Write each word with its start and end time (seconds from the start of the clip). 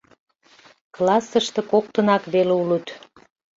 Классыште 0.95 1.61
коктынак 1.71 2.23
веле 2.33 2.53
улыт. 2.61 2.87